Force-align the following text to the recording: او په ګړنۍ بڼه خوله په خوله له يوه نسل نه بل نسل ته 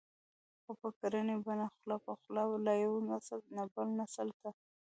او 0.65 0.73
په 0.81 0.87
ګړنۍ 0.99 1.37
بڼه 1.45 1.67
خوله 1.75 1.97
په 2.05 2.11
خوله 2.19 2.43
له 2.65 2.73
يوه 2.83 2.99
نسل 3.09 3.39
نه 3.55 3.63
بل 3.73 3.87
نسل 3.99 4.27
ته 4.41 4.49